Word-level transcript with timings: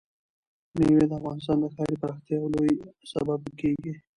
مېوې 0.77 1.05
د 1.07 1.13
افغانستان 1.19 1.57
د 1.59 1.65
ښاري 1.75 1.95
پراختیا 2.01 2.35
یو 2.37 2.53
لوی 2.55 2.73
سبب 3.11 3.41
کېږي. 3.59 3.93